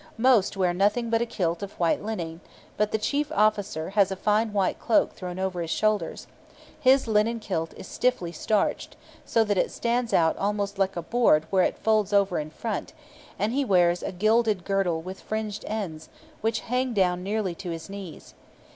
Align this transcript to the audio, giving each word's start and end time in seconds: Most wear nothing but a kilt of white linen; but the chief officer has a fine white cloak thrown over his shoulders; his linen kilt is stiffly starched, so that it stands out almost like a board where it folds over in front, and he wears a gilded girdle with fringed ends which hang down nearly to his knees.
Most 0.17 0.57
wear 0.57 0.73
nothing 0.73 1.11
but 1.11 1.21
a 1.21 1.27
kilt 1.27 1.61
of 1.61 1.73
white 1.79 2.03
linen; 2.03 2.41
but 2.75 2.91
the 2.91 2.97
chief 2.97 3.31
officer 3.33 3.91
has 3.91 4.09
a 4.09 4.15
fine 4.15 4.51
white 4.51 4.79
cloak 4.79 5.13
thrown 5.13 5.37
over 5.37 5.61
his 5.61 5.69
shoulders; 5.69 6.25
his 6.79 7.05
linen 7.07 7.39
kilt 7.39 7.75
is 7.77 7.85
stiffly 7.87 8.31
starched, 8.31 8.95
so 9.25 9.43
that 9.43 9.59
it 9.59 9.69
stands 9.69 10.11
out 10.11 10.35
almost 10.37 10.79
like 10.79 10.95
a 10.97 11.03
board 11.03 11.45
where 11.51 11.61
it 11.65 11.77
folds 11.77 12.13
over 12.13 12.39
in 12.39 12.49
front, 12.49 12.93
and 13.37 13.53
he 13.53 13.63
wears 13.63 14.01
a 14.01 14.11
gilded 14.11 14.65
girdle 14.65 15.03
with 15.03 15.19
fringed 15.21 15.63
ends 15.67 16.09
which 16.41 16.61
hang 16.61 16.93
down 16.95 17.21
nearly 17.21 17.53
to 17.53 17.69
his 17.69 17.87
knees. 17.87 18.33